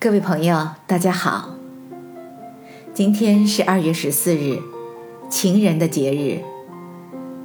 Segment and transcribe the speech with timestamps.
[0.00, 1.56] 各位朋友，大家好。
[2.94, 4.60] 今天是二月十四日，
[5.28, 6.40] 情人的节日。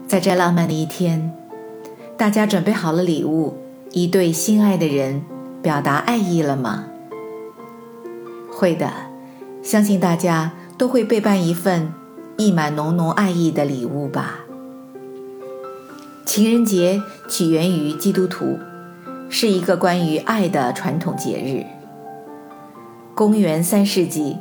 [0.07, 1.33] 在这浪漫的一天，
[2.15, 3.57] 大家准备好了礼物，
[3.89, 5.23] 一对心爱的人
[5.63, 6.85] 表达爱意了吗？
[8.51, 8.93] 会的，
[9.63, 11.91] 相信大家都会备办一份
[12.37, 14.41] 溢满浓浓爱意的礼物吧。
[16.23, 18.59] 情人节起源于基督徒，
[19.27, 21.65] 是一个关于爱的传统节日。
[23.15, 24.37] 公元三世纪。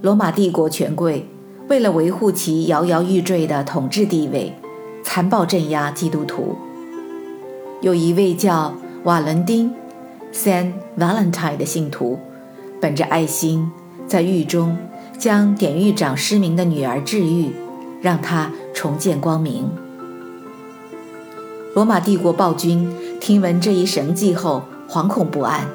[0.00, 1.26] 罗马帝国权贵
[1.68, 4.52] 为了维护其摇摇欲坠的统治地位，
[5.02, 6.54] 残暴镇压基督徒。
[7.80, 8.72] 有一位叫
[9.02, 9.74] 瓦伦丁
[10.32, 12.16] （San Valentine） 的信徒，
[12.80, 13.68] 本着爱心，
[14.06, 14.78] 在狱中
[15.18, 17.50] 将典狱长失明的女儿治愈，
[18.00, 19.68] 让她重见光明。
[21.74, 22.88] 罗马帝国暴君
[23.20, 25.66] 听闻这一神迹后，惶恐不安，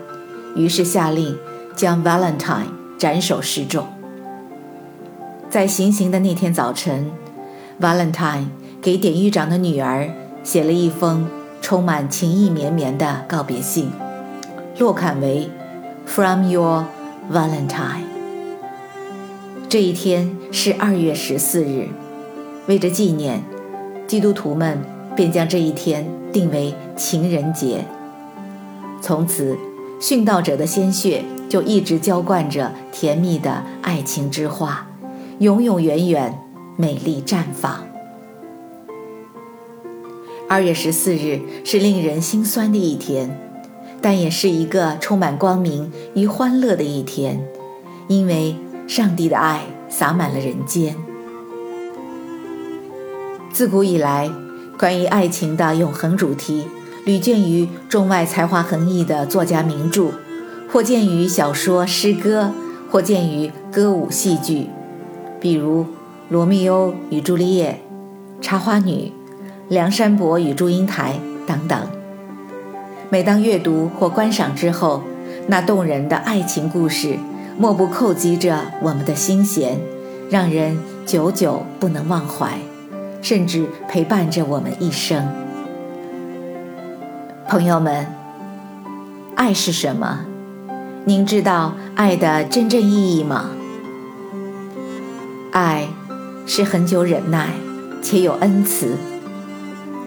[0.55, 1.37] 于是下令
[1.81, 3.87] 将 Valentine 斩首示众。
[5.49, 7.09] 在行刑的那天早晨
[7.79, 10.07] ，Valentine 给典狱长的女儿
[10.43, 11.27] 写了一封
[11.59, 13.89] 充满情意绵绵的告别信，
[14.77, 15.49] 落款为
[16.05, 16.85] “From Your
[17.31, 18.03] Valentine”。
[19.67, 21.87] 这一天是二月十四日，
[22.67, 23.43] 为着纪念，
[24.05, 24.77] 基督徒们
[25.15, 27.85] 便将这一天定为情人节。
[29.01, 29.57] 从此，
[30.01, 34.87] 殉道者的鲜血就一直浇灌着甜蜜的爱情之花。
[35.37, 36.39] 永永远远，
[36.75, 37.83] 美丽绽放。
[40.49, 43.39] 二月十四日是令人心酸的一天，
[44.01, 47.39] 但也是一个充满光明与欢乐的一天，
[48.07, 48.55] 因为
[48.87, 50.95] 上帝的爱洒满了人间。
[53.53, 54.29] 自古以来，
[54.79, 56.65] 关于爱情的永恒主题，
[57.03, 60.11] 屡见于中外才华横溢的作家名著，
[60.71, 62.51] 或见于小说、诗歌，
[62.91, 64.67] 或见于歌舞戏剧。
[65.39, 65.83] 比如
[66.29, 67.79] 《罗密欧与朱丽叶》
[68.43, 68.91] 《茶花女》
[69.67, 71.87] 《梁山伯与祝英台》等等。
[73.09, 75.01] 每当阅读或观赏之后，
[75.47, 77.17] 那动人的爱情故事
[77.57, 79.79] 莫不叩击着我们的心弦，
[80.29, 82.59] 让人久久不能忘怀，
[83.23, 85.27] 甚至陪伴着我们一生。
[87.51, 88.07] 朋友们，
[89.35, 90.21] 爱是什么？
[91.03, 93.49] 您知道爱的真正意义吗？
[95.51, 95.89] 爱，
[96.45, 97.49] 是很久忍耐
[98.01, 98.95] 且有恩慈；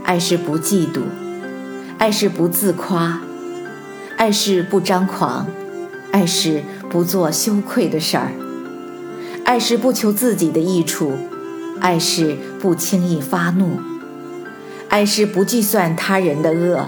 [0.04, 1.02] 爱是不嫉妒；
[1.98, 3.18] 爱是不自夸；
[4.16, 5.44] 爱是不张狂；
[6.12, 8.28] 爱是不做羞愧的事儿；
[9.44, 11.10] 爱是不求自己的益处；
[11.82, 13.76] 爱是不轻易发怒；
[14.88, 16.86] 爱是不计算他人的恶；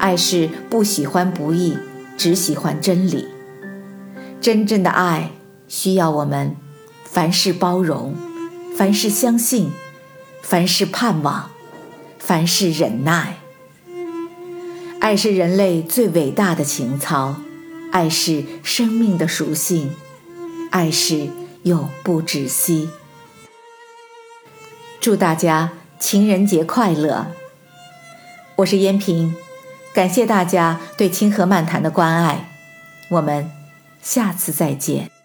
[0.00, 1.76] 爱是不喜欢不义，
[2.16, 3.28] 只喜欢真理。
[4.40, 5.30] 真正的爱
[5.68, 6.56] 需要我们。
[7.04, 8.14] 凡事包容，
[8.76, 9.72] 凡事相信，
[10.42, 11.50] 凡事盼望，
[12.18, 13.38] 凡事忍耐。
[15.00, 17.36] 爱是人类最伟大的情操，
[17.90, 19.90] 爱是生命的属性，
[20.70, 21.28] 爱是
[21.64, 22.88] 永不止息。
[25.00, 27.26] 祝大家情人节快乐！
[28.56, 29.34] 我是燕平，
[29.92, 32.48] 感谢大家对清河漫谈的关爱，
[33.08, 33.50] 我们
[34.00, 35.19] 下次再见。